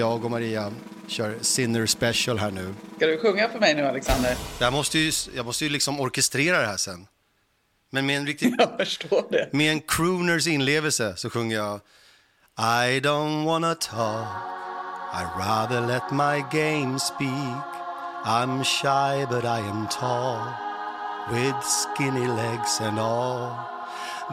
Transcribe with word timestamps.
Jag 0.00 0.24
och 0.24 0.30
Maria 0.30 0.72
kör 1.06 1.38
Sinner 1.40 1.86
Special 1.86 2.38
här 2.38 2.50
nu. 2.50 2.74
Ska 2.96 3.06
du 3.06 3.18
sjunga 3.18 3.48
för 3.48 3.58
mig 3.58 3.74
nu, 3.74 3.86
Alexander? 3.86 4.36
Jag 4.58 4.72
måste 4.72 4.98
ju, 4.98 5.12
jag 5.34 5.46
måste 5.46 5.64
ju 5.64 5.70
liksom 5.70 6.00
orkestrera 6.00 6.60
det 6.60 6.66
här 6.66 6.76
sen. 6.76 7.06
Men 7.90 8.06
med 8.06 8.16
en 8.16 8.26
riktigt... 8.26 8.54
Jag 8.58 8.76
förstår 8.78 9.24
det. 9.30 9.48
Med 9.52 9.72
en 9.72 9.80
crooners 9.80 10.46
inlevelse 10.46 11.16
så 11.16 11.30
sjunger 11.30 11.56
jag 11.56 11.80
I 12.58 13.00
don't 13.00 13.44
wanna 13.44 13.74
talk 13.74 14.26
I 15.14 15.22
rather 15.38 15.80
let 15.80 16.10
my 16.10 16.60
game 16.60 16.98
speak 16.98 17.64
I'm 18.24 18.64
shy 18.64 19.26
but 19.30 19.44
I 19.44 19.60
am 19.70 19.86
tall 20.00 20.38
With 21.32 21.62
skinny 21.62 22.26
legs 22.26 22.80
and 22.80 22.98
all 22.98 23.52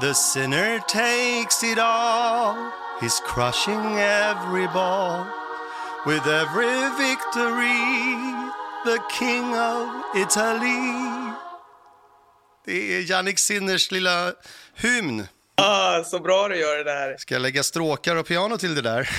The 0.02 0.14
sinner 0.14 0.80
takes 0.80 1.64
it 1.64 1.80
all 1.80 2.56
He's 3.02 3.20
crushing 3.26 4.00
every 4.00 4.68
ball 4.68 5.26
With 6.08 6.28
every 6.28 6.90
victory 6.98 8.16
The 8.86 8.98
king 9.20 9.46
of 9.56 9.88
Italy 10.16 11.32
Det 12.66 12.96
är 12.96 13.12
Jannik 13.12 13.40
Sinners 13.40 13.92
lilla 13.92 14.34
hymn. 14.76 15.28
Ah, 15.56 16.04
så 16.04 16.20
bra 16.20 16.48
du 16.48 16.56
gör 16.56 16.78
det 16.78 16.84
där. 16.84 17.18
Ska 17.18 17.36
jag 17.36 17.42
lägga 17.42 17.64
stråkar 17.64 18.16
och 18.16 18.28
piano 18.28 18.58
till 18.58 18.76
det 18.76 18.82
där? 18.82 19.10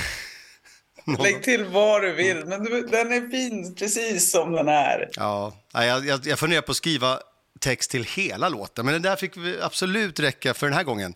Lägg 1.22 1.42
till 1.42 1.64
vad 1.64 2.02
du 2.02 2.12
vill, 2.12 2.44
men 2.44 2.64
du, 2.64 2.82
den 2.82 3.12
är 3.12 3.30
fin 3.30 3.74
precis 3.74 4.30
som 4.30 4.52
den 4.52 4.68
är. 4.68 5.08
Ja, 5.14 5.52
jag, 5.72 6.06
jag, 6.06 6.26
jag 6.26 6.38
funderar 6.38 6.62
på 6.62 6.70
att 6.70 6.76
skriva 6.76 7.20
text 7.60 7.90
till 7.90 8.04
hela 8.04 8.48
låten, 8.48 8.84
men 8.84 8.94
det 9.02 9.08
där 9.08 9.16
fick 9.16 9.32
absolut 9.62 10.20
räcka 10.20 10.54
för 10.54 10.66
den 10.66 10.76
här 10.76 10.84
gången. 10.84 11.14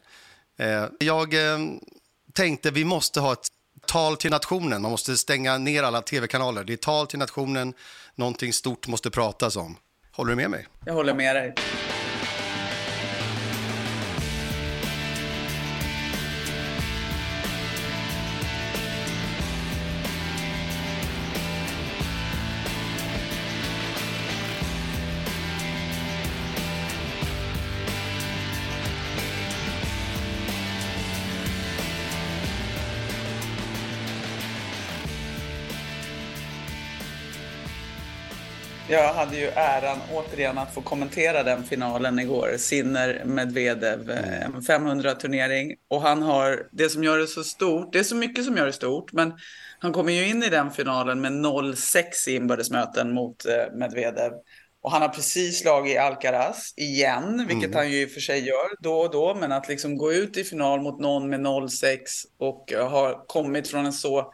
Eh, 0.58 0.86
jag 0.98 1.34
eh, 1.34 1.58
tänkte 2.32 2.70
vi 2.70 2.84
måste 2.84 3.20
ha 3.20 3.32
ett 3.32 3.48
tal 3.92 4.16
till 4.16 4.30
nationen, 4.30 4.82
man 4.82 4.90
måste 4.90 5.16
stänga 5.16 5.58
ner 5.58 5.82
alla 5.82 6.02
tv-kanaler. 6.02 6.64
Det 6.64 6.72
är 6.72 6.76
tal 6.76 7.06
till 7.06 7.18
nationen, 7.18 7.74
någonting 8.14 8.52
stort 8.52 8.86
måste 8.86 9.10
pratas 9.10 9.56
om. 9.56 9.76
Håller 10.12 10.30
du 10.30 10.36
med 10.36 10.50
mig? 10.50 10.66
Jag 10.84 10.94
håller 10.94 11.14
med 11.14 11.36
dig. 11.36 11.54
Jag 38.92 39.14
hade 39.14 39.36
ju 39.36 39.46
äran 39.46 39.98
återigen 40.12 40.58
att 40.58 40.74
få 40.74 40.80
kommentera 40.80 41.42
den 41.42 41.64
finalen 41.64 42.18
igår. 42.18 42.54
Sinner 42.56 43.22
Medvedev, 43.24 44.10
eh, 44.10 44.42
en 44.42 44.62
500-turnering. 44.62 45.74
Och 45.88 46.02
han 46.02 46.22
har, 46.22 46.66
det 46.72 46.88
som 46.88 47.04
gör 47.04 47.18
det 47.18 47.26
så 47.26 47.44
stort, 47.44 47.92
det 47.92 47.98
är 47.98 48.02
så 48.02 48.16
mycket 48.16 48.44
som 48.44 48.56
gör 48.56 48.66
det 48.66 48.72
stort, 48.72 49.12
men 49.12 49.32
han 49.78 49.92
kommer 49.92 50.12
ju 50.12 50.28
in 50.28 50.42
i 50.42 50.48
den 50.48 50.70
finalen 50.70 51.20
med 51.20 51.32
0-6 51.32 52.28
i 52.28 52.34
inbördesmöten 52.34 53.14
mot 53.14 53.46
eh, 53.46 53.78
Medvedev. 53.78 54.32
Och 54.82 54.92
han 54.92 55.02
har 55.02 55.08
precis 55.08 55.60
slagit 55.60 55.98
Alcaraz 55.98 56.74
igen, 56.76 57.46
vilket 57.48 57.70
mm. 57.70 57.76
han 57.76 57.90
ju 57.90 58.02
i 58.02 58.06
och 58.06 58.10
för 58.10 58.20
sig 58.20 58.46
gör 58.46 58.82
då 58.82 58.94
och 58.94 59.10
då. 59.10 59.34
Men 59.34 59.52
att 59.52 59.68
liksom 59.68 59.96
gå 59.96 60.12
ut 60.12 60.36
i 60.36 60.44
final 60.44 60.80
mot 60.80 61.00
någon 61.00 61.28
med 61.28 61.40
0-6 61.40 61.98
och 62.38 62.72
ha 62.90 63.24
kommit 63.26 63.68
från 63.68 63.86
en 63.86 63.92
så 63.92 64.32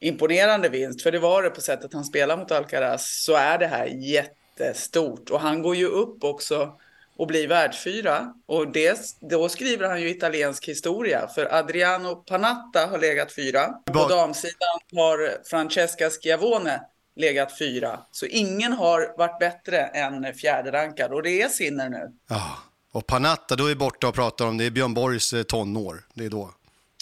imponerande 0.00 0.68
vinst, 0.68 1.02
för 1.02 1.12
det 1.12 1.18
var 1.18 1.42
det 1.42 1.50
på 1.50 1.60
sättet 1.60 1.92
han 1.92 2.04
spelar 2.04 2.36
mot 2.36 2.50
Alcaraz, 2.50 3.24
så 3.24 3.34
är 3.34 3.58
det 3.58 3.66
här 3.66 3.86
jättestort. 3.86 5.30
Och 5.30 5.40
han 5.40 5.62
går 5.62 5.76
ju 5.76 5.86
upp 5.86 6.24
också 6.24 6.72
och 7.16 7.26
blir 7.26 7.48
världsfyra. 7.48 8.34
Och 8.46 8.72
det, 8.72 8.98
då 9.20 9.48
skriver 9.48 9.88
han 9.88 10.02
ju 10.02 10.10
italiensk 10.10 10.68
historia, 10.68 11.28
för 11.34 11.54
Adriano 11.54 12.14
Panatta 12.14 12.86
har 12.86 12.98
legat 12.98 13.32
fyra. 13.32 13.66
På 13.84 14.08
damsidan 14.08 14.78
har 14.92 15.48
Francesca 15.50 16.10
Schiavone 16.10 16.80
legat 17.16 17.58
fyra. 17.58 18.00
Så 18.12 18.26
ingen 18.26 18.72
har 18.72 19.14
varit 19.18 19.38
bättre 19.38 19.78
än 19.78 20.34
fjärde 20.34 20.72
rankad 20.72 21.12
och 21.12 21.22
det 21.22 21.42
är 21.42 21.48
Sinner 21.48 21.88
nu. 21.88 22.12
Ja, 22.28 22.58
och 22.92 23.06
Panatta, 23.06 23.56
då 23.56 23.66
är 23.66 23.74
borta 23.74 24.08
och 24.08 24.14
pratar 24.14 24.46
om 24.46 24.58
det 24.58 24.64
är 24.64 24.70
Björn 24.70 24.94
Borgs 24.94 25.32
eh, 25.32 25.42
tonår. 25.42 26.04
Det 26.14 26.24
är 26.24 26.30
då. 26.30 26.50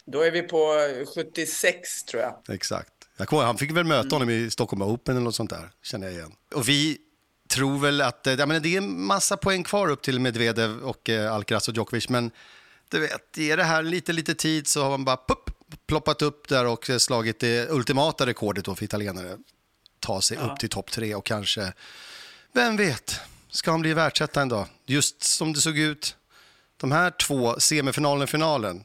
Då 0.07 0.21
är 0.21 0.31
vi 0.31 0.43
på 0.43 0.77
76 1.15 2.05
tror 2.05 2.23
jag. 2.23 2.55
Exakt. 2.55 2.93
Jag 3.17 3.29
kommer, 3.29 3.43
han 3.43 3.59
fick 3.59 3.71
väl 3.71 3.85
möta 3.85 4.01
mm. 4.01 4.13
honom 4.13 4.31
i 4.31 4.51
Stockholm 4.51 4.83
Open 4.83 5.17
eller 5.17 5.25
något 5.25 5.35
sånt 5.35 5.51
där, 5.51 5.71
känner 5.83 6.07
jag 6.07 6.15
igen. 6.17 6.33
Och 6.55 6.69
vi 6.69 6.99
tror 7.49 7.79
väl 7.79 8.01
att 8.01 8.27
ja, 8.39 8.47
men 8.47 8.63
det 8.63 8.75
är 8.75 8.79
en 8.79 9.05
massa 9.05 9.37
poäng 9.37 9.65
kvar 9.65 9.89
upp 9.89 10.03
till 10.03 10.21
Medvedev 10.21 10.81
och 10.81 11.11
eh, 11.11 11.35
Alcaraz 11.35 11.69
och 11.69 11.75
Djokovic, 11.75 12.09
men 12.09 12.31
du 12.89 13.01
vet, 13.01 13.37
ger 13.37 13.57
det 13.57 13.65
här 13.65 13.83
lite, 13.83 14.13
lite 14.13 14.35
tid 14.35 14.67
så 14.67 14.83
har 14.83 14.91
man 14.91 15.05
bara 15.05 15.17
pupp, 15.17 15.51
ploppat 15.87 16.23
upp 16.23 16.49
där 16.49 16.67
och 16.67 16.91
slagit 16.99 17.41
det 17.41 17.71
ultimata 17.71 18.27
rekordet 18.27 18.65
då 18.65 18.75
för 18.75 18.85
italienare. 18.85 19.39
Ta 20.01 20.21
sig 20.21 20.39
ja. 20.41 20.53
upp 20.53 20.59
till 20.59 20.69
topp 20.69 20.91
tre 20.91 21.15
och 21.15 21.27
kanske, 21.27 21.73
vem 22.53 22.77
vet, 22.77 23.21
ska 23.51 23.71
han 23.71 23.81
bli 23.81 23.95
världsetta 23.95 24.43
en 24.43 24.49
dag? 24.49 24.67
Just 24.87 25.23
som 25.23 25.53
det 25.53 25.61
såg 25.61 25.79
ut, 25.79 26.17
de 26.77 26.93
här 26.93 27.11
två, 27.11 27.61
semifinalen 27.61 28.23
och 28.23 28.31
finalen, 28.31 28.85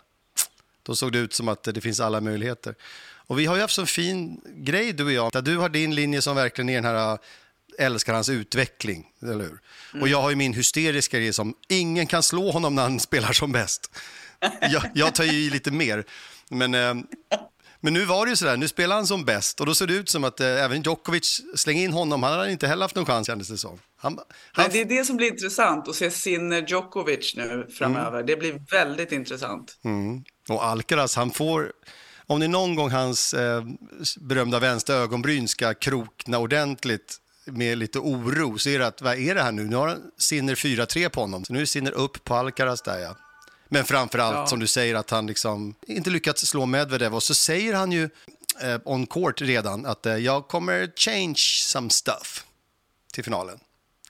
då 0.90 0.96
såg 0.96 1.12
det 1.12 1.20
ut 1.20 1.34
som 1.34 1.48
att 1.48 1.64
det 1.64 1.82
finns 1.82 2.00
alla 2.00 2.22
möjligheter. 2.22 2.76
Och 3.28 3.40
vi 3.40 3.46
har 3.46 3.56
ju 3.56 3.62
haft 3.62 3.74
så 3.74 3.86
fin 3.86 4.42
grej 4.46 4.94
du 4.94 5.06
och 5.06 5.12
jag, 5.12 5.32
där 5.32 5.42
du 5.42 5.58
har 5.58 5.70
din 5.70 5.96
linje 5.96 6.22
som 6.22 6.36
verkligen 6.36 6.70
är 6.70 6.76
den 6.76 6.86
här 6.86 7.12
äh, 7.12 7.86
älskar 7.86 8.14
hans 8.14 8.30
utveckling, 8.30 9.08
eller 9.22 9.44
hur? 9.44 9.60
Mm. 9.94 10.02
Och 10.02 10.08
jag 10.08 10.22
har 10.22 10.30
ju 10.30 10.36
min 10.36 10.54
hysteriska 10.54 11.20
grej 11.20 11.34
som 11.34 11.54
ingen 11.68 12.08
kan 12.08 12.24
slå 12.24 12.52
honom 12.52 12.76
när 12.76 12.82
han 12.82 13.00
spelar 13.10 13.34
som 13.34 13.52
bäst. 13.52 13.92
Jag, 14.62 14.84
jag 14.94 15.16
tar 15.16 15.24
ju 15.24 15.32
i 15.32 15.50
lite 15.50 15.72
mer. 15.72 16.04
Men, 16.50 16.74
äh, 16.74 16.94
men 17.80 17.94
nu 17.94 18.06
var 18.06 18.26
det 18.26 18.30
ju 18.30 18.36
sådär, 18.36 18.58
nu 18.58 18.68
spelar 18.68 18.96
han 18.96 19.08
som 19.08 19.26
bäst 19.26 19.60
och 19.60 19.66
då 19.66 19.76
ser 19.76 19.88
det 19.88 19.94
ut 19.94 20.10
som 20.10 20.24
att 20.24 20.40
äh, 20.40 20.48
även 20.48 20.82
Djokovic, 20.82 21.42
släng 21.56 21.78
in 21.78 21.94
honom, 21.94 22.24
han 22.24 22.40
hade 22.40 22.52
inte 22.52 22.68
heller 22.68 22.82
haft 22.82 22.96
någon 22.96 23.06
chans 23.06 23.28
kändes 23.28 23.48
det 23.48 23.58
som. 23.58 23.80
Han, 23.98 24.20
han... 24.52 24.64
Nej, 24.64 24.70
det 24.72 24.94
är 24.94 24.98
det 25.00 25.06
som 25.06 25.18
blir 25.18 25.28
intressant, 25.28 25.88
att 25.88 25.96
se 25.96 26.12
Sinner 26.12 26.66
Djokovic 26.68 27.36
nu 27.36 27.68
framöver. 27.78 28.18
Mm. 28.18 28.26
Det 28.26 28.36
blir 28.36 28.62
väldigt 28.72 29.12
intressant. 29.12 29.78
Mm. 29.84 30.24
Och 30.50 30.66
Alcaraz, 30.66 31.16
han 31.16 31.32
får 31.32 31.72
om 32.30 32.40
det 32.40 32.46
är 32.46 32.48
någon 32.50 32.76
gång 32.76 32.92
hans 32.92 33.34
eh, 33.34 33.64
berömda 34.20 34.60
vänstra 34.60 34.96
ögonbryn 34.96 35.48
ska 35.48 35.74
krokna 35.74 36.38
ordentligt 36.38 37.18
med 37.46 37.78
lite 37.78 38.00
oro 38.00 38.58
så 38.58 38.70
är 38.70 38.80
det 38.80 38.88
att, 38.88 39.02
vad 39.02 39.20
är 39.20 39.36
det 39.36 39.42
här 39.42 39.52
nu? 39.52 39.64
Nu 39.64 39.76
har 39.76 39.98
Sinner 40.18 40.56
4-3 40.56 41.10
på 41.10 41.22
honom, 41.22 41.46
så 41.46 41.54
nu 41.54 41.62
är 41.62 41.66
Sinner 41.66 41.92
upp 41.92 42.24
på 42.24 42.36
Alcaraz 42.36 42.82
där 42.82 43.00
ja. 43.00 43.16
Men 43.68 43.86
framförallt 43.86 44.36
ja. 44.36 44.48
som 44.48 44.60
du 44.60 44.68
säger 44.68 44.96
att 44.96 45.10
han 45.10 45.28
liksom 45.28 45.76
inte 45.88 46.10
lyckats 46.10 46.46
slå 46.46 46.66
Medvedev 46.66 47.16
och 47.16 47.24
så 47.24 47.34
säger 47.34 47.74
han 47.74 47.92
ju 47.92 48.10
eh, 48.62 48.80
on 48.86 49.08
court 49.08 49.42
redan 49.42 49.86
att 49.86 50.06
eh, 50.06 50.18
jag 50.18 50.48
kommer 50.48 50.92
change 50.96 51.64
some 51.64 51.90
stuff 51.90 52.46
till 53.14 53.24
finalen. 53.24 53.60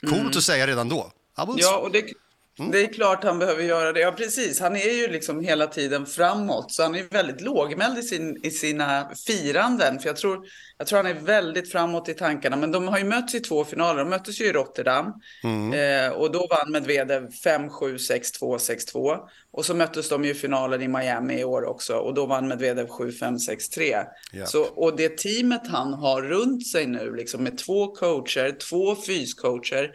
Coolt 0.01 0.13
mm. 0.13 0.27
att 0.27 0.43
säga 0.43 0.67
redan 0.67 0.89
då. 0.89 1.11
Ja, 1.37 1.77
och 1.77 1.91
det, 1.91 2.13
Mm. 2.59 2.71
Det 2.71 2.81
är 2.81 2.93
klart 2.93 3.23
han 3.23 3.39
behöver 3.39 3.63
göra 3.63 3.93
det. 3.93 3.99
Ja, 3.99 4.11
precis. 4.11 4.59
Han 4.59 4.75
är 4.75 4.93
ju 4.93 5.07
liksom 5.07 5.39
hela 5.39 5.67
tiden 5.67 6.05
framåt, 6.05 6.71
så 6.71 6.83
han 6.83 6.95
är 6.95 7.03
väldigt 7.03 7.41
lågmäld 7.41 7.97
i, 7.97 8.01
sin, 8.01 8.45
i 8.45 8.51
sina 8.51 9.11
firanden. 9.27 9.99
För 9.99 10.07
jag 10.09 10.17
tror, 10.17 10.45
jag 10.77 10.87
tror 10.87 10.97
han 10.97 11.05
är 11.05 11.19
väldigt 11.19 11.71
framåt 11.71 12.09
i 12.09 12.13
tankarna. 12.13 12.55
Men 12.55 12.71
de 12.71 12.87
har 12.87 12.97
ju 12.97 13.03
mötts 13.03 13.35
i 13.35 13.39
två 13.39 13.65
finaler. 13.65 13.99
De 13.99 14.09
möttes 14.09 14.41
ju 14.41 14.45
i 14.45 14.51
Rotterdam 14.51 15.13
mm. 15.43 15.73
eh, 15.73 16.11
och 16.11 16.31
då 16.31 16.47
vann 16.49 16.71
Medvedev 16.71 17.29
5-7, 17.29 17.69
6-2, 17.79 18.57
6-2. 18.93 19.17
Och 19.51 19.65
så 19.65 19.75
möttes 19.75 20.09
de 20.09 20.25
ju 20.25 20.31
i 20.31 20.33
finalen 20.33 20.81
i 20.81 20.87
Miami 20.87 21.39
i 21.39 21.43
år 21.43 21.65
också 21.65 21.95
och 21.95 22.13
då 22.13 22.25
vann 22.25 22.47
Medvedev 22.47 22.87
7-5, 22.87 23.37
6-3. 23.49 23.81
Yeah. 23.81 24.05
Så, 24.47 24.63
och 24.63 24.97
det 24.97 25.17
teamet 25.17 25.67
han 25.67 25.93
har 25.93 26.21
runt 26.21 26.67
sig 26.67 26.87
nu, 26.87 27.15
liksom 27.15 27.43
med 27.43 27.57
två 27.57 27.87
coacher, 27.87 28.51
två 28.69 28.95
fyscoacher, 28.95 29.91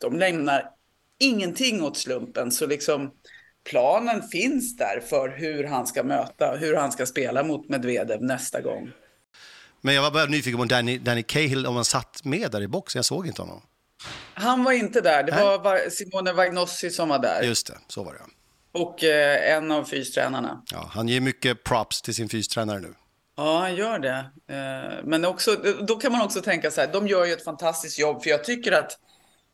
de 0.00 0.18
lämnar 0.18 0.73
ingenting 1.20 1.82
åt 1.82 1.96
slumpen. 1.96 2.52
Så 2.52 2.66
liksom 2.66 3.10
planen 3.70 4.22
finns 4.22 4.76
där 4.76 5.00
för 5.08 5.28
hur 5.28 5.64
han 5.64 5.86
ska 5.86 6.02
möta, 6.02 6.56
hur 6.56 6.76
han 6.76 6.92
ska 6.92 7.06
spela 7.06 7.42
mot 7.42 7.68
Medvedev 7.68 8.22
nästa 8.22 8.60
gång. 8.60 8.90
Men 9.80 9.94
jag 9.94 10.02
var 10.02 10.10
bara 10.10 10.26
nyfiken 10.26 10.58
på 10.58 10.64
Danny, 10.64 10.98
Danny 10.98 11.22
Cahill, 11.22 11.66
om 11.66 11.74
han 11.74 11.84
satt 11.84 12.24
med 12.24 12.50
där 12.50 12.62
i 12.62 12.68
boxen. 12.68 12.98
Jag 12.98 13.04
såg 13.04 13.26
inte 13.26 13.42
honom. 13.42 13.62
Han 14.34 14.64
var 14.64 14.72
inte 14.72 15.00
där. 15.00 15.22
Det 15.22 15.32
Nej. 15.32 15.58
var 15.58 15.90
Simone 15.90 16.32
Vagnossi 16.32 16.90
som 16.90 17.08
var 17.08 17.18
där. 17.18 17.42
Just 17.42 17.66
det, 17.66 17.78
så 17.88 18.04
var 18.04 18.12
det. 18.12 18.20
Och 18.72 19.04
eh, 19.04 19.56
en 19.56 19.70
av 19.70 19.84
fystränarna. 19.84 20.62
Ja, 20.72 20.90
han 20.92 21.08
ger 21.08 21.20
mycket 21.20 21.64
props 21.64 22.02
till 22.02 22.14
sin 22.14 22.28
fystränare 22.28 22.80
nu. 22.80 22.94
Ja, 23.36 23.58
han 23.58 23.76
gör 23.76 23.98
det. 23.98 24.26
Eh, 24.48 25.04
men 25.04 25.24
också, 25.24 25.54
då 25.88 25.96
kan 25.96 26.12
man 26.12 26.22
också 26.22 26.40
tänka 26.40 26.70
så 26.70 26.80
här, 26.80 26.92
de 26.92 27.08
gör 27.08 27.24
ju 27.24 27.32
ett 27.32 27.44
fantastiskt 27.44 27.98
jobb. 27.98 28.22
För 28.22 28.30
jag 28.30 28.44
tycker 28.44 28.72
att 28.72 28.98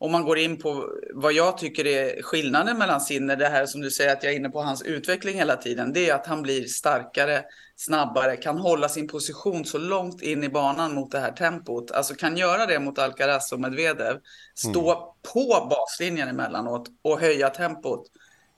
om 0.03 0.13
man 0.13 0.25
går 0.25 0.39
in 0.39 0.59
på 0.59 0.89
vad 1.15 1.33
jag 1.33 1.59
tycker 1.59 1.87
är 1.87 2.23
skillnaden 2.23 2.79
mellan 2.79 3.01
Sinner, 3.01 3.37
det 3.37 3.49
här 3.49 3.67
som 3.67 3.81
du 3.81 3.91
säger 3.91 4.13
att 4.13 4.23
jag 4.23 4.33
är 4.33 4.37
inne 4.37 4.49
på 4.49 4.63
hans 4.63 4.83
utveckling 4.83 5.35
hela 5.35 5.57
tiden, 5.57 5.93
det 5.93 6.11
är 6.11 6.15
att 6.15 6.27
han 6.27 6.43
blir 6.43 6.65
starkare, 6.65 7.45
snabbare, 7.77 8.37
kan 8.37 8.59
hålla 8.59 8.89
sin 8.89 9.09
position 9.09 9.65
så 9.65 9.79
långt 9.79 10.23
in 10.23 10.45
i 10.45 10.49
banan 10.49 10.95
mot 10.95 11.11
det 11.11 11.21
här 11.21 11.33
tempot. 11.33 11.91
Alltså 11.91 12.15
kan 12.15 12.37
göra 12.37 12.67
det 12.67 12.79
mot 12.79 12.99
Alcaraz 12.99 13.53
och 13.53 13.61
Medvedev, 13.61 14.17
stå 14.55 14.93
mm. 14.93 15.05
på 15.33 15.67
baslinjen 15.71 16.29
emellanåt 16.29 16.89
och 17.03 17.21
höja 17.21 17.51
tempot. 17.51 18.07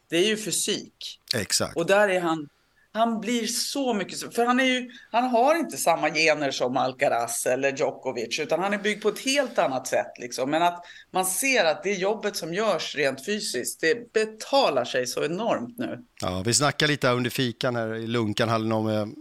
Det 0.08 0.16
är 0.16 0.26
ju 0.26 0.36
fysik. 0.36 1.20
Exakt. 1.34 1.76
Och 1.76 1.86
där 1.86 2.08
är 2.08 2.20
han 2.20 2.48
han 2.92 3.20
blir 3.20 3.46
så 3.46 3.94
mycket, 3.94 4.34
för 4.34 4.46
han, 4.46 4.60
är 4.60 4.64
ju, 4.64 4.90
han 5.10 5.24
har 5.24 5.54
inte 5.54 5.76
samma 5.76 6.10
gener 6.10 6.50
som 6.50 6.76
Alcaraz 6.76 7.46
eller 7.46 7.76
Djokovic, 7.76 8.40
utan 8.40 8.60
han 8.60 8.72
är 8.72 8.78
byggd 8.78 9.02
på 9.02 9.08
ett 9.08 9.18
helt 9.18 9.58
annat 9.58 9.86
sätt. 9.86 10.12
Liksom. 10.18 10.50
Men 10.50 10.62
att 10.62 10.84
man 11.10 11.26
ser 11.26 11.64
att 11.64 11.82
det 11.82 11.92
jobbet 11.92 12.36
som 12.36 12.54
görs 12.54 12.94
rent 12.96 13.26
fysiskt, 13.26 13.80
det 13.80 14.12
betalar 14.12 14.84
sig 14.84 15.06
så 15.06 15.24
enormt 15.24 15.78
nu. 15.78 15.98
Ja, 16.20 16.42
vi 16.46 16.54
snackade 16.54 16.92
lite 16.92 17.08
under 17.08 17.30
fikan 17.30 17.76
här 17.76 17.94
i 17.94 18.06
Lunkan, 18.06 18.72
om, 18.72 19.14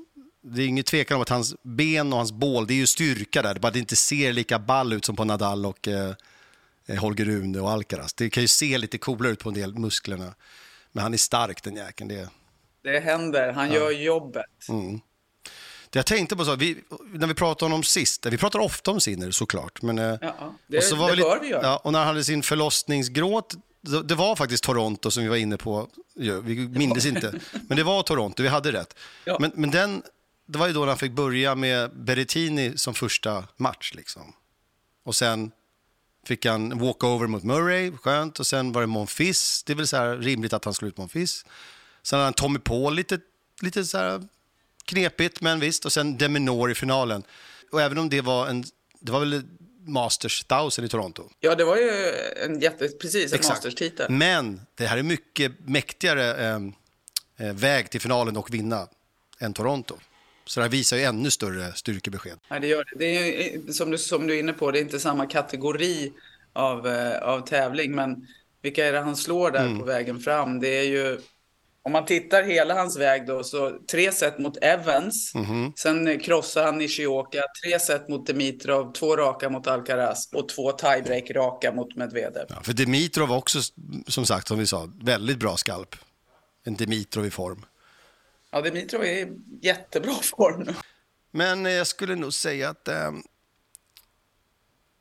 det 0.44 0.62
är 0.62 0.68
ingen 0.68 0.84
tvekan 0.84 1.16
om 1.16 1.22
att 1.22 1.30
hans 1.30 1.56
ben 1.64 2.14
och 2.14 2.18
hans 2.18 2.32
bål, 2.32 2.68
det 2.68 2.74
är 2.74 2.76
ju 2.76 2.88
styrka 2.88 3.42
där, 3.42 3.54
det 3.54 3.60
bara 3.60 3.68
att 3.68 3.74
det 3.74 3.80
inte 3.80 3.96
ser 3.96 4.34
lika 4.34 4.60
ball 4.60 4.94
ut 4.94 5.06
som 5.06 5.16
på 5.16 5.26
Nadal 5.26 5.66
och 5.66 5.88
eh, 5.88 6.14
eh, 6.86 6.96
Holger 6.96 7.26
Rune 7.26 7.60
och 7.60 7.72
Alcaraz. 7.72 8.14
Det 8.14 8.30
kan 8.30 8.44
ju 8.44 8.48
se 8.48 8.78
lite 8.78 8.98
coolare 8.98 9.32
ut 9.32 9.40
på 9.40 9.50
en 9.50 9.56
del 9.56 9.74
musklerna, 9.74 10.34
men 10.92 11.04
han 11.04 11.14
är 11.14 11.18
stark 11.18 11.64
den 11.64 11.76
jäkeln. 11.76 12.08
Det 12.08 12.30
det 12.84 13.00
händer, 13.00 13.54
han 13.54 13.68
ja. 13.68 13.74
gör 13.74 13.92
jobbet. 13.92 14.70
Mm. 14.70 15.02
Jag 15.94 16.06
tänkte 16.06 16.36
på 16.36 16.46
så, 16.46 16.56
vi, 16.56 16.78
när 17.14 17.28
vi 17.28 17.34
pratade 17.34 17.66
om 17.66 17.72
honom 17.72 17.84
sist, 17.84 18.26
vi 18.26 18.38
pratar 18.38 18.60
ofta 18.60 18.92
om 18.92 19.02
Sinner 19.02 19.32
såklart. 19.32 19.82
Men, 19.82 20.00
eh, 20.00 20.18
ja, 20.22 20.56
det, 20.68 20.78
och 20.78 20.84
så 20.84 20.96
var 20.96 21.10
det 21.10 21.16
vi, 21.16 21.22
bör 21.22 21.40
vi 21.40 21.48
göra. 21.48 21.64
Ja, 21.64 21.78
och 21.78 21.92
när 21.92 22.00
han 22.00 22.08
hade 22.08 22.24
sin 22.24 22.44
förlossningsgråt, 22.44 23.56
det 24.04 24.16
var 24.16 24.36
faktiskt 24.36 24.64
Toronto 24.64 25.12
som 25.12 25.24
vi 25.24 25.30
var 25.30 25.36
inne 25.36 25.58
på, 25.58 25.88
vi 26.44 26.68
mindes 26.68 27.06
inte, 27.06 27.40
men 27.68 27.78
det 27.78 27.84
var 27.84 28.04
Toronto, 28.04 28.44
vi 28.44 28.50
hade 28.50 28.72
rätt. 28.72 28.96
Ja. 29.26 29.38
Men, 29.40 29.52
men 29.56 29.72
den, 29.72 30.04
det 30.46 30.58
var 30.58 30.68
ju 30.68 30.74
då 30.74 30.80
när 30.80 30.88
han 30.88 30.98
fick 30.98 31.12
börja 31.12 31.56
med 31.56 31.92
Berrettini 31.96 32.78
som 32.78 32.94
första 32.94 33.48
match. 33.58 33.94
Liksom. 33.96 34.34
Och 35.04 35.16
sen 35.16 35.52
fick 36.28 36.46
han 36.46 36.80
walkover 36.80 37.28
mot 37.28 37.44
Murray, 37.44 37.92
skönt, 37.92 38.40
och 38.40 38.48
sen 38.48 38.72
var 38.72 38.82
det 38.82 38.88
Monfils, 38.88 39.64
det 39.64 39.74
är 39.74 39.78
väl 39.78 39.88
så 39.88 39.98
här 39.98 40.18
rimligt 40.18 40.54
att 40.54 40.66
han 40.66 40.74
slår 40.74 40.90
ut 40.90 40.98
Monfils. 40.98 41.46
Sen 42.04 42.20
hade 42.20 42.26
han 42.26 42.34
Tommy 42.34 42.60
Paul, 42.60 42.96
lite, 42.96 43.20
lite 43.62 43.86
så 43.86 43.98
här 43.98 44.28
knepigt, 44.86 45.42
men 45.42 45.60
visst. 45.60 45.86
Och 45.86 45.92
sen 45.92 46.18
Deminor 46.18 46.72
i 46.72 46.76
finalen. 46.76 47.24
Och 47.72 47.82
även 47.82 47.98
om 47.98 48.10
det 48.10 48.22
var 48.22 48.48
en, 48.48 48.64
det 49.00 49.12
var 49.12 49.20
väl 49.20 49.44
Masters 49.86 50.42
1000 50.42 50.86
i 50.86 50.90
Toronto. 50.90 51.30
Ja, 51.40 51.56
det 51.56 51.64
var 51.64 51.78
ju 51.78 52.14
en 52.46 52.60
jätte, 52.60 52.88
precis, 52.88 53.34
en 53.34 53.40
Masters-titel. 53.40 54.12
Men 54.12 54.62
det 54.76 54.86
här 54.86 54.98
är 54.98 55.04
mycket 55.04 55.52
mäktigare 55.66 56.48
eh, 56.48 56.60
eh, 57.48 57.54
väg 57.54 57.90
till 57.90 58.02
finalen 58.02 58.38
och 58.38 58.54
vinna 58.54 58.88
än 59.40 59.54
Toronto. 59.54 59.96
Så 60.46 60.60
det 60.60 60.64
här 60.64 60.72
visar 60.72 60.98
ju 60.98 61.04
ännu 61.04 61.32
större 61.32 61.74
styrkebesked. 61.74 62.40
Ja, 62.48 62.60
det 62.60 62.68
gör 62.68 62.86
det. 62.92 63.00
Det 63.00 63.06
är 63.06 63.72
som 63.72 63.92
du, 63.92 63.98
som 63.98 64.28
du 64.28 64.36
är 64.36 64.40
inne 64.40 64.54
på, 64.54 64.72
det 64.72 64.80
är 64.80 64.82
inte 64.82 65.00
samma 65.00 65.26
kategori 65.26 66.14
av, 66.54 66.88
eh, 66.88 67.22
av 67.22 67.48
tävling, 67.48 67.96
men 67.96 68.28
vilka 68.62 68.86
är 68.86 68.94
det 68.94 69.00
han 69.00 69.16
slår 69.16 69.52
där 69.52 69.66
mm. 69.66 69.80
på 69.80 69.86
vägen 69.86 70.20
fram? 70.20 70.60
Det 70.60 70.80
är 70.80 70.84
ju 70.84 71.20
om 71.84 71.92
man 71.92 72.06
tittar 72.06 72.44
hela 72.44 72.74
hans 72.74 72.98
väg 72.98 73.28
då, 73.28 73.44
så 73.44 73.80
tre 73.92 74.12
set 74.12 74.40
mot 74.40 74.58
Evans. 74.62 75.36
Mm 75.36 75.48
-hmm. 75.48 75.74
Sen 75.76 76.20
krossar 76.20 76.66
han 76.66 76.78
Nishioka, 76.78 77.44
tre 77.64 77.80
set 77.80 78.10
mot 78.10 78.28
Dimitrov, 78.28 78.94
två 78.94 79.16
raka 79.16 79.50
mot 79.50 79.68
Alcaraz 79.68 80.30
och 80.34 80.50
två 80.50 80.72
tiebreak 80.72 81.32
raka 81.32 81.72
mot 81.72 81.96
Medvedev. 81.96 82.46
Ja, 82.50 82.62
för 82.64 82.74
Dimitrov 82.74 83.30
var 83.30 83.38
också, 83.38 83.60
som 84.08 84.26
sagt, 84.26 84.48
som 84.48 84.60
vi 84.60 84.68
sa, 84.68 84.90
väldigt 85.02 85.38
bra 85.38 85.58
skalp. 85.58 85.96
En 86.64 86.76
Dimitrov 86.76 87.26
i 87.26 87.32
form. 87.32 87.66
Ja, 88.52 88.62
Dimitrov 88.62 89.04
är 89.04 89.08
i 89.08 89.32
jättebra 89.62 90.14
form 90.22 90.62
nu. 90.62 90.74
Men 91.32 91.66
jag 91.66 91.88
skulle 91.88 92.16
nog 92.16 92.34
säga 92.34 92.70
att 92.70 92.88
eh, 92.88 93.12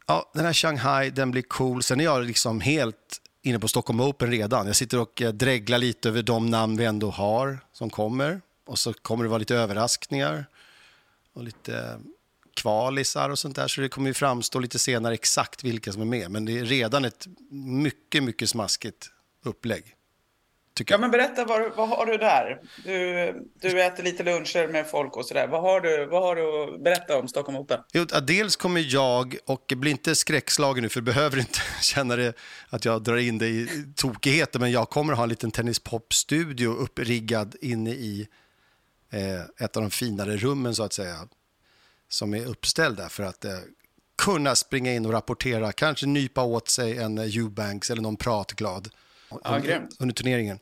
ja, 0.06 0.30
den 0.34 0.44
här 0.44 0.52
Shanghai, 0.52 1.10
den 1.10 1.30
blir 1.30 1.42
cool. 1.42 1.82
Sen 1.82 2.00
är 2.00 2.04
jag 2.04 2.24
liksom 2.24 2.60
helt 2.60 3.20
inne 3.42 3.58
på 3.58 3.68
Stockholm 3.68 4.00
Open 4.00 4.30
redan. 4.30 4.66
Jag 4.66 4.76
sitter 4.76 4.98
och 4.98 5.22
eh, 5.22 5.32
dreglar 5.32 5.78
lite 5.78 6.08
över 6.08 6.22
de 6.22 6.46
namn 6.46 6.76
vi 6.76 6.84
ändå 6.84 7.10
har 7.10 7.58
som 7.72 7.90
kommer. 7.90 8.40
Och 8.66 8.78
så 8.78 8.92
kommer 8.92 9.24
det 9.24 9.30
vara 9.30 9.38
lite 9.38 9.56
överraskningar 9.56 10.46
och 11.32 11.44
lite 11.44 11.78
eh, 11.78 11.98
kvalisar 12.54 13.30
och 13.30 13.38
sånt 13.38 13.56
där. 13.56 13.68
Så 13.68 13.80
det 13.80 13.88
kommer 13.88 14.08
ju 14.08 14.14
framstå 14.14 14.58
lite 14.58 14.78
senare 14.78 15.14
exakt 15.14 15.64
vilka 15.64 15.92
som 15.92 16.02
är 16.02 16.06
med. 16.06 16.30
Men 16.30 16.44
det 16.44 16.58
är 16.58 16.64
redan 16.64 17.04
ett 17.04 17.26
mycket, 17.50 18.22
mycket 18.22 18.50
smaskigt 18.50 19.10
upplägg. 19.44 19.96
Ja, 20.86 20.98
men 20.98 21.10
berätta, 21.10 21.44
vad, 21.44 21.72
vad 21.76 21.88
har 21.88 22.06
du 22.06 22.16
där? 22.16 22.60
Du, 22.84 23.34
du 23.60 23.82
äter 23.82 24.04
lite 24.04 24.22
luncher 24.22 24.68
med 24.68 24.86
folk 24.86 25.16
och 25.16 25.26
sådär. 25.26 25.46
Vad 25.46 25.62
har 25.62 25.80
du, 25.80 26.06
vad 26.06 26.22
har 26.22 26.36
du 26.36 26.74
att 26.74 26.84
berätta 26.84 27.18
om 27.18 27.28
Stockholm 27.28 27.58
Open? 27.58 27.80
Jo, 27.92 28.04
dels 28.04 28.56
kommer 28.56 28.94
jag, 28.94 29.36
och 29.46 29.72
bli 29.76 29.90
inte 29.90 30.14
skräckslagen 30.14 30.82
nu, 30.82 30.88
för 30.88 31.00
du 31.00 31.04
behöver 31.04 31.38
inte 31.38 31.60
känna 31.82 32.16
det 32.16 32.32
att 32.68 32.84
jag 32.84 33.02
drar 33.02 33.16
in 33.16 33.38
dig 33.38 33.62
i 33.62 33.84
tokigheter, 33.96 34.60
men 34.60 34.70
jag 34.70 34.90
kommer 34.90 35.12
ha 35.12 35.22
en 35.22 35.28
liten 35.28 35.50
tennispop-studio 35.50 36.68
uppriggad 36.68 37.56
inne 37.60 37.90
i 37.90 38.28
eh, 39.10 39.64
ett 39.64 39.76
av 39.76 39.82
de 39.82 39.90
finare 39.90 40.36
rummen, 40.36 40.74
så 40.74 40.82
att 40.82 40.92
säga, 40.92 41.28
som 42.08 42.34
är 42.34 42.46
uppställd 42.46 42.96
där 42.96 43.08
för 43.08 43.22
att 43.22 43.44
eh, 43.44 43.58
kunna 44.18 44.54
springa 44.54 44.92
in 44.92 45.06
och 45.06 45.12
rapportera, 45.12 45.72
kanske 45.72 46.06
nypa 46.06 46.42
åt 46.42 46.68
sig 46.68 46.98
en 46.98 47.18
eh, 47.18 47.36
Eubanks 47.36 47.90
eller 47.90 48.02
någon 48.02 48.16
pratglad 48.16 48.88
ja, 49.30 49.56
under, 49.56 49.88
under 49.98 50.14
turneringen. 50.14 50.58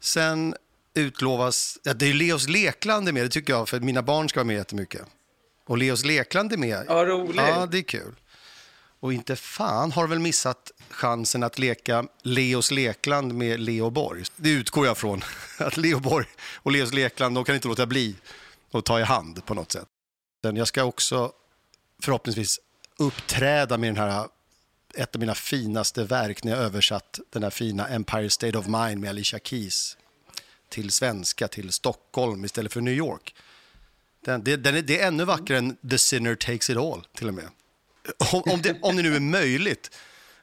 Sen 0.00 0.54
utlovas, 0.94 1.78
ja, 1.82 1.94
det 1.94 2.06
är 2.06 2.14
Leos 2.14 2.48
Lekland 2.48 3.14
med, 3.14 3.24
det 3.24 3.28
tycker 3.28 3.52
jag, 3.52 3.68
för 3.68 3.80
mina 3.80 4.02
barn 4.02 4.28
ska 4.28 4.40
vara 4.40 4.46
med 4.46 4.56
jättemycket. 4.56 5.02
Och 5.66 5.78
Leos 5.78 6.04
Lekland 6.04 6.52
är 6.52 6.56
med. 6.56 6.84
Ja, 6.88 7.04
roligt. 7.04 7.36
Ja, 7.36 7.66
det 7.66 7.78
är 7.78 7.82
kul. 7.82 8.14
Och 9.00 9.12
inte 9.12 9.36
fan 9.36 9.92
har 9.92 10.06
väl 10.06 10.18
missat 10.18 10.72
chansen 10.90 11.42
att 11.42 11.58
leka 11.58 12.06
Leos 12.22 12.70
Lekland 12.70 13.34
med 13.34 13.60
Leo 13.60 13.90
Borg. 13.90 14.24
Det 14.36 14.50
utgår 14.50 14.86
jag 14.86 14.98
från. 14.98 15.22
Att 15.58 15.76
Leo 15.76 16.00
Borg 16.00 16.26
och 16.54 16.72
Leos 16.72 16.92
Lekland, 16.92 17.34
de 17.34 17.44
kan 17.44 17.54
inte 17.54 17.68
låta 17.68 17.86
bli 17.86 18.16
att 18.72 18.84
ta 18.84 19.00
i 19.00 19.02
hand 19.02 19.46
på 19.46 19.54
något 19.54 19.72
sätt. 19.72 19.88
Jag 20.40 20.68
ska 20.68 20.84
också 20.84 21.32
förhoppningsvis 22.02 22.60
uppträda 22.98 23.78
med 23.78 23.94
den 23.94 23.96
här 23.96 24.26
ett 24.96 25.14
av 25.14 25.20
mina 25.20 25.34
finaste 25.34 26.04
verk 26.04 26.44
när 26.44 26.52
jag 26.52 26.60
översatt 26.60 27.20
den 27.30 27.42
här 27.42 27.50
fina 27.50 27.88
Empire 27.88 28.30
State 28.30 28.58
of 28.58 28.66
Mind 28.66 29.00
med 29.00 29.10
Alicia 29.10 29.38
Keys 29.38 29.96
till 30.68 30.90
svenska, 30.90 31.48
till 31.48 31.72
Stockholm 31.72 32.44
istället 32.44 32.72
för 32.72 32.80
New 32.80 32.94
York. 32.94 33.34
Den, 34.24 34.44
det, 34.44 34.56
den 34.56 34.74
är, 34.76 34.82
det 34.82 35.00
är 35.00 35.06
ännu 35.06 35.24
vackrare 35.24 35.58
än 35.58 35.76
The 35.90 35.98
Sinner 35.98 36.34
Takes 36.34 36.70
It 36.70 36.76
All, 36.76 37.06
till 37.14 37.28
och 37.28 37.34
med. 37.34 37.48
Om, 38.32 38.42
om, 38.46 38.62
det, 38.62 38.78
om 38.82 38.96
det 38.96 39.02
nu 39.02 39.16
är 39.16 39.20
möjligt. 39.20 39.90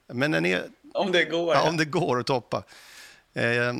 Men 0.08 0.32
den 0.32 0.46
är... 0.46 0.64
Om 0.94 1.12
det 1.12 1.24
går. 1.24 1.56
Ja, 1.56 1.70
om 1.70 1.78
det 1.78 1.86
går 1.86 2.20
att 2.20 2.26
toppa. 2.26 2.64
Eh, 3.34 3.74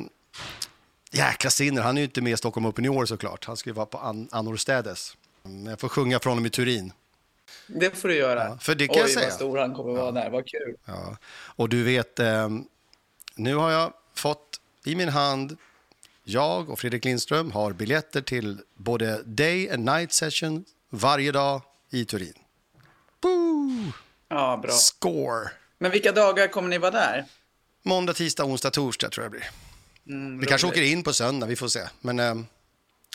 jäkla 1.10 1.50
Sinner, 1.50 1.82
han 1.82 1.96
är 1.96 2.00
ju 2.00 2.04
inte 2.04 2.20
med 2.20 2.32
i 2.32 2.36
Stockholm 2.36 2.66
Open 2.66 2.84
i 2.84 2.88
år 2.88 3.06
såklart. 3.06 3.44
Han 3.44 3.56
ska 3.56 3.70
ju 3.70 3.74
vara 3.74 3.86
på 3.86 3.98
an, 3.98 4.28
annorstädes. 4.32 5.16
Jag 5.66 5.80
får 5.80 5.88
sjunga 5.88 6.20
från 6.20 6.30
honom 6.30 6.46
i 6.46 6.50
Turin. 6.50 6.92
Det 7.66 7.90
får 7.90 8.08
du 8.08 8.14
göra. 8.14 8.44
Ja, 8.44 8.58
för 8.60 8.74
det 8.74 8.86
kan 8.86 8.96
Oj, 8.96 9.00
jag 9.00 9.10
säga. 9.10 9.26
vad 9.26 9.34
stor 9.34 9.58
han 9.58 9.74
kommer 9.74 9.92
vara 9.92 10.12
där. 10.12 10.30
Vad 10.30 10.46
kul. 10.46 10.76
Ja. 10.84 11.16
Och 11.32 11.68
du 11.68 11.82
vet, 11.82 12.18
eh, 12.18 12.48
nu 13.34 13.54
har 13.54 13.70
jag 13.70 13.92
fått 14.14 14.60
i 14.84 14.94
min 14.94 15.08
hand, 15.08 15.56
jag 16.24 16.70
och 16.70 16.78
Fredrik 16.78 17.04
Lindström 17.04 17.52
har 17.52 17.72
biljetter 17.72 18.20
till 18.20 18.60
både 18.74 19.22
day 19.24 19.70
and 19.70 19.84
night 19.84 20.12
session 20.12 20.64
varje 20.90 21.32
dag 21.32 21.62
i 21.90 22.04
Turin. 22.04 22.34
Boo! 23.20 23.92
Ja, 24.28 24.56
bra. 24.62 24.72
Score! 24.72 25.50
Men 25.78 25.90
vilka 25.90 26.12
dagar 26.12 26.48
kommer 26.48 26.68
ni 26.68 26.78
vara 26.78 26.90
där? 26.90 27.24
Måndag, 27.82 28.12
tisdag, 28.14 28.44
onsdag, 28.44 28.70
torsdag 28.70 29.10
tror 29.10 29.24
jag 29.24 29.32
det 29.32 29.38
blir. 29.38 29.50
Mm, 30.16 30.40
vi 30.40 30.46
kanske 30.46 30.66
åker 30.66 30.82
in 30.82 31.02
på 31.02 31.12
söndag, 31.12 31.46
vi 31.46 31.56
får 31.56 31.68
se. 31.68 31.80
Men 32.00 32.18
eh, 32.20 32.34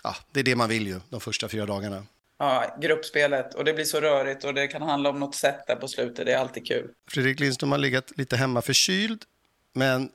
ja, 0.03 0.15
det 0.31 0.39
är 0.39 0.43
det 0.43 0.55
man 0.55 0.69
vill 0.69 0.87
ju, 0.87 0.99
de 1.09 1.21
första 1.21 1.49
fyra 1.49 1.65
dagarna 1.65 2.03
ja, 2.39 2.77
gruppspelet 2.81 3.53
och 3.53 3.65
det 3.65 3.73
blir 3.73 3.85
så 3.85 4.01
rörigt 4.01 4.43
och 4.43 4.53
det 4.53 4.67
kan 4.67 4.81
handla 4.81 5.09
om 5.09 5.19
något 5.19 5.35
sätt 5.35 5.67
där 5.67 5.75
på 5.75 5.87
slutet. 5.87 6.25
Det 6.25 6.33
är 6.33 6.37
alltid 6.37 6.67
kul. 6.67 6.89
Fredrik 7.11 7.39
Lindström 7.39 7.71
har 7.71 7.77
legat 7.77 8.17
lite 8.17 8.37
hemma 8.37 8.61
förkyld, 8.61 9.23
men 9.73 10.09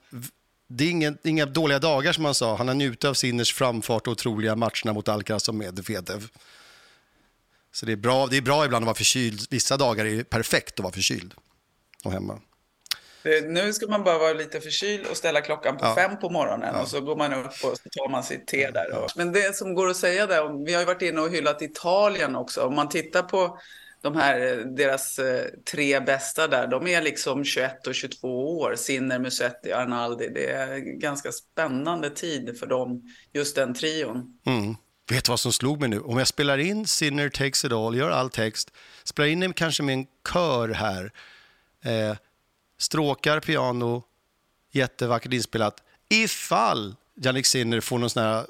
det 0.68 0.84
är 0.84 0.90
inga, 0.90 1.14
inga 1.24 1.46
dåliga 1.46 1.78
dagar 1.78 2.12
som 2.12 2.24
han 2.24 2.34
sa. 2.34 2.56
Han 2.56 2.68
har 2.68 2.74
njutit 2.74 3.04
av 3.04 3.14
Sinners 3.14 3.54
framfart 3.54 4.06
och 4.06 4.12
otroliga 4.12 4.56
matcherna 4.56 4.92
mot 4.92 5.08
Alcaraz 5.08 5.48
och 5.48 5.54
Medvedev. 5.54 6.28
Så 7.72 7.86
det 7.86 7.92
är, 7.92 7.96
bra, 7.96 8.26
det 8.26 8.36
är 8.36 8.42
bra 8.42 8.64
ibland 8.64 8.82
att 8.82 8.86
vara 8.86 8.94
förkyld. 8.94 9.46
Vissa 9.50 9.76
dagar 9.76 10.04
är 10.04 10.16
det 10.16 10.24
perfekt 10.24 10.78
att 10.78 10.82
vara 10.82 10.92
förkyld 10.92 11.34
och 12.04 12.12
hemma. 12.12 12.40
Nu 13.24 13.72
ska 13.72 13.86
man 13.86 14.04
bara 14.04 14.18
vara 14.18 14.32
lite 14.32 14.60
förkyld 14.60 15.06
och 15.06 15.16
ställa 15.16 15.40
klockan 15.40 15.76
på 15.76 15.84
ja. 15.84 15.94
fem 15.94 16.18
på 16.18 16.30
morgonen 16.30 16.70
ja. 16.74 16.82
och 16.82 16.88
så 16.88 17.00
går 17.00 17.16
man 17.16 17.32
upp 17.32 17.46
och 17.46 17.78
så 17.78 17.88
tar 17.90 18.10
man 18.10 18.22
sitt 18.22 18.46
te 18.46 18.70
där. 18.70 18.98
Och... 18.98 19.10
Men 19.16 19.32
det 19.32 19.56
som 19.56 19.74
går 19.74 19.88
att 19.88 19.96
säga 19.96 20.26
där, 20.26 20.64
vi 20.66 20.72
har 20.72 20.80
ju 20.80 20.86
varit 20.86 21.02
inne 21.02 21.20
och 21.20 21.30
hyllat 21.30 21.62
Italien 21.62 22.36
också. 22.36 22.62
Om 22.62 22.74
man 22.74 22.88
tittar 22.88 23.22
på 23.22 23.58
de 24.04 24.16
här, 24.16 24.64
deras 24.76 25.18
eh, 25.18 25.44
tre 25.70 26.00
bästa 26.00 26.48
där, 26.48 26.66
de 26.66 26.86
är 26.86 27.02
liksom 27.02 27.44
21 27.44 27.86
och 27.86 27.94
22 27.94 28.58
år. 28.58 28.74
Sinner, 28.76 29.18
Musetti, 29.18 29.72
Arnaldi. 29.72 30.28
Det 30.28 30.50
är 30.50 30.78
ganska 30.78 31.32
spännande 31.32 32.10
tid 32.10 32.58
för 32.58 32.66
dem, 32.66 33.02
just 33.32 33.56
den 33.56 33.74
trion. 33.74 34.38
Mm. 34.46 34.76
Vet 35.10 35.24
du 35.24 35.30
vad 35.30 35.40
som 35.40 35.52
slog 35.52 35.80
mig 35.80 35.88
nu? 35.88 36.00
Om 36.00 36.18
jag 36.18 36.28
spelar 36.28 36.58
in 36.58 36.86
Sinner 36.86 37.28
takes 37.28 37.64
it 37.64 37.72
all, 37.72 37.96
gör 37.96 38.10
all 38.10 38.30
text, 38.30 38.70
spelar 39.04 39.28
in 39.28 39.40
den 39.40 39.52
kanske 39.52 39.82
med 39.82 39.92
en 39.92 40.06
kör 40.32 40.68
här, 40.68 41.12
eh, 41.84 42.16
stråkar, 42.78 43.40
piano, 43.40 44.02
jättevackert 44.72 45.32
inspelat. 45.32 45.82
Ifall 46.08 46.94
Jannik 47.14 47.46
Sinner 47.46 47.80
får 47.80 47.98
någon 47.98 48.10
sån 48.10 48.22
här 48.22 48.46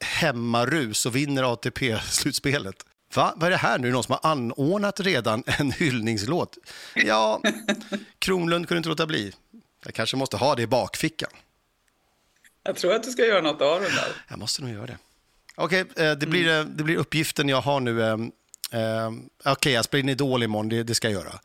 hemmarus 0.00 1.06
och 1.06 1.16
vinner 1.16 1.52
ATP-slutspelet. 1.52 2.86
Va? 3.14 3.32
Vad 3.36 3.46
är 3.46 3.50
det 3.50 3.56
här 3.56 3.78
nu? 3.78 3.90
Någon 3.90 4.04
som 4.04 4.18
har 4.22 4.30
anordnat 4.30 5.00
redan 5.00 5.44
en 5.46 5.72
hyllningslåt? 5.72 6.58
Ja, 6.94 7.42
Kronlund 8.18 8.68
kunde 8.68 8.78
inte 8.78 8.88
låta 8.88 9.06
bli. 9.06 9.32
Jag 9.84 9.94
kanske 9.94 10.16
måste 10.16 10.36
ha 10.36 10.54
det 10.54 10.62
i 10.62 10.66
bakfickan. 10.66 11.30
Jag 12.62 12.76
tror 12.76 12.94
att 12.94 13.02
du 13.02 13.10
ska 13.10 13.26
göra 13.26 13.40
något 13.40 13.62
av 13.62 13.80
den 13.80 13.90
där. 13.90 14.08
Jag 14.28 14.38
måste 14.38 14.62
nog 14.62 14.70
göra 14.70 14.86
det. 14.86 14.98
Okej, 15.54 15.82
okay, 15.82 16.06
eh, 16.06 16.18
det, 16.18 16.26
blir, 16.26 16.48
mm. 16.48 16.76
det 16.76 16.84
blir 16.84 16.96
uppgiften 16.96 17.48
jag 17.48 17.60
har 17.60 17.80
nu. 17.80 18.02
Eh, 18.02 18.08
eh, 18.08 18.16
okej, 19.08 19.52
okay, 19.52 19.72
jag 19.72 19.84
spelar 19.84 20.00
in 20.00 20.08
Idol 20.08 20.42
imorgon, 20.42 20.68
det, 20.68 20.82
det 20.82 20.94
ska 20.94 21.10
jag 21.10 21.22
göra. 21.22 21.40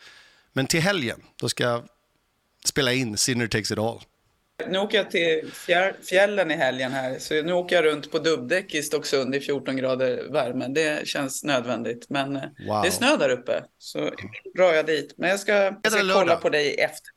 Men 0.53 0.67
till 0.67 0.81
helgen, 0.81 1.21
då 1.35 1.49
ska 1.49 1.63
jag 1.63 1.83
spela 2.67 2.93
in 2.93 3.17
Sinner 3.17 3.47
takes 3.47 3.71
it 3.71 3.77
all. 3.77 4.01
Nu 4.69 4.79
åker 4.79 4.97
jag 4.97 5.11
till 5.11 5.51
fjällen 6.03 6.51
i 6.51 6.53
helgen 6.53 6.91
här, 6.91 7.19
så 7.19 7.33
nu 7.33 7.53
åker 7.53 7.75
jag 7.75 7.85
runt 7.85 8.11
på 8.11 8.19
dubbdäck 8.19 8.75
i 8.75 8.83
Stocksund 8.83 9.35
i 9.35 9.39
14 9.39 9.77
grader 9.77 10.31
värme. 10.31 10.67
Det 10.67 11.07
känns 11.07 11.43
nödvändigt, 11.43 12.05
men 12.09 12.33
wow. 12.33 12.81
det 12.81 12.87
är 12.87 12.91
snö 12.91 13.17
där 13.17 13.29
uppe, 13.29 13.63
så 13.77 13.99
drar 14.57 14.73
jag 14.73 14.85
dit. 14.85 15.13
Men 15.17 15.29
jag 15.29 15.39
ska, 15.39 15.53
jag 15.53 15.91
ska 15.91 16.13
kolla 16.13 16.35
på 16.35 16.49
dig 16.49 16.79
efter. 16.79 17.07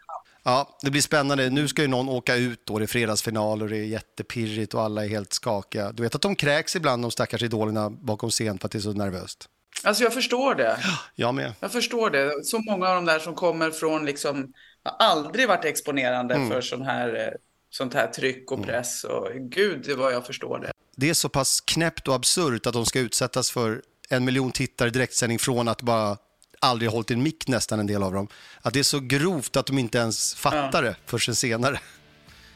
Ja, 0.42 0.78
det 0.82 0.90
blir 0.90 1.02
spännande. 1.02 1.50
Nu 1.50 1.68
ska 1.68 1.82
ju 1.82 1.88
någon 1.88 2.08
åka 2.08 2.36
ut 2.36 2.66
då, 2.66 2.78
det 2.78 2.84
är 2.84 2.86
fredagsfinal 2.86 3.62
och 3.62 3.68
det 3.68 3.76
är 3.76 3.84
jättepirrigt 3.84 4.74
och 4.74 4.82
alla 4.82 5.04
är 5.04 5.08
helt 5.08 5.32
skakiga. 5.32 5.92
Du 5.92 6.02
vet 6.02 6.14
att 6.14 6.22
de 6.22 6.36
kräks 6.36 6.76
ibland, 6.76 7.02
de 7.04 7.10
stackars 7.10 7.42
idolerna 7.42 7.90
bakom 7.90 8.30
scen 8.30 8.58
för 8.58 8.66
att 8.66 8.72
det 8.72 8.78
är 8.78 8.80
så 8.80 8.92
nervöst. 8.92 9.48
Alltså 9.84 10.02
jag 10.02 10.14
förstår 10.14 10.54
det. 10.54 10.76
Jag 11.14 11.34
med. 11.34 11.52
Jag 11.60 11.72
förstår 11.72 12.10
det. 12.10 12.44
Så 12.44 12.58
många 12.58 12.88
av 12.88 12.94
de 12.94 13.04
där 13.04 13.18
som 13.18 13.34
kommer 13.34 13.70
från 13.70 14.04
liksom, 14.04 14.52
har 14.98 15.06
aldrig 15.06 15.48
varit 15.48 15.64
exponerande 15.64 16.34
mm. 16.34 16.50
för 16.50 16.60
sån 16.60 16.82
här, 16.82 17.26
eh, 17.26 17.38
sånt 17.70 17.94
här 17.94 18.06
tryck 18.06 18.50
och 18.50 18.58
mm. 18.58 18.68
press. 18.68 19.04
Och 19.04 19.28
gud, 19.34 19.90
var 19.90 20.10
jag 20.10 20.26
förstår 20.26 20.58
det. 20.58 20.72
Det 20.96 21.10
är 21.10 21.14
så 21.14 21.28
pass 21.28 21.60
knäppt 21.60 22.08
och 22.08 22.14
absurt 22.14 22.66
att 22.66 22.72
de 22.72 22.86
ska 22.86 23.00
utsättas 23.00 23.50
för 23.50 23.82
en 24.08 24.24
miljon 24.24 24.52
tittare 24.52 24.88
i 24.88 24.92
direktsändning 24.92 25.38
från 25.38 25.68
att 25.68 25.82
bara 25.82 26.16
aldrig 26.60 26.90
hållit 26.90 27.10
en 27.10 27.22
mick 27.22 27.48
nästan 27.48 27.80
en 27.80 27.86
del 27.86 28.02
av 28.02 28.12
dem. 28.12 28.28
Att 28.62 28.74
det 28.74 28.78
är 28.78 28.84
så 28.84 29.00
grovt 29.00 29.56
att 29.56 29.66
de 29.66 29.78
inte 29.78 29.98
ens 29.98 30.34
fattar 30.34 30.82
ja. 30.82 30.90
det 30.90 30.96
förrän 31.06 31.34
senare. 31.34 31.80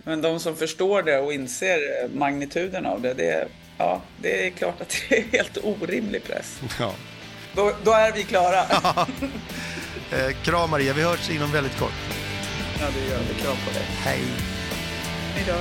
Men 0.05 0.21
de 0.21 0.41
som 0.41 0.57
förstår 0.57 1.03
det 1.03 1.19
och 1.19 1.33
inser 1.33 2.09
magnituden 2.09 2.87
av 2.87 3.01
det, 3.01 3.15
det, 3.15 3.49
ja, 3.79 4.03
det 4.23 4.47
är 4.47 4.51
klart 4.51 4.81
att 4.81 4.97
det 5.09 5.19
är 5.19 5.23
helt 5.23 5.59
orimlig 5.63 6.25
press. 6.25 6.61
Ja. 6.79 6.95
Då, 7.55 7.73
då 7.85 7.93
är 7.93 8.13
vi 8.13 8.23
klara. 8.23 8.65
Ja. 8.71 9.07
Eh, 10.13 10.31
kram 10.43 10.71
Maria, 10.71 10.93
vi 10.93 11.03
hörs 11.03 11.31
inom 11.31 11.53
väldigt 11.53 11.79
kort. 11.79 12.24
Ja, 12.81 12.87
det 12.95 13.07
gör 13.11 13.19
vi. 13.29 13.35
Kram 13.43 13.57
på 13.67 13.71
dig. 13.71 13.87
Hej. 14.05 14.25
Hej 15.35 15.45
då. 15.47 15.59